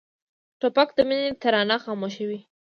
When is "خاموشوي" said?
1.83-2.39